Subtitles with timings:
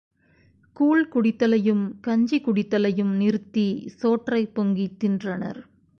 [0.77, 3.67] கூழ் குடித்தலையும் கஞ்சி குடித்தலையும் நிறுத்தி,
[4.01, 5.61] சோற்றைப் பொங்கித்தின்றனர்.